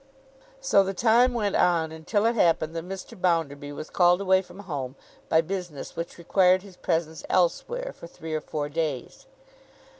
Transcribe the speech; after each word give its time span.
So 0.59 0.83
the 0.83 0.95
time 0.95 1.35
went 1.35 1.55
on; 1.55 1.91
until 1.91 2.25
it 2.25 2.33
happened 2.33 2.75
that 2.75 2.89
Mr. 2.89 3.15
Bounderby 3.15 3.71
was 3.71 3.91
called 3.91 4.19
away 4.19 4.41
from 4.41 4.61
home 4.61 4.95
by 5.29 5.41
business 5.41 5.95
which 5.95 6.17
required 6.17 6.63
his 6.63 6.75
presence 6.75 7.23
elsewhere, 7.29 7.93
for 7.93 8.07
three 8.07 8.33
or 8.33 8.41
four 8.41 8.67
days. 8.67 9.27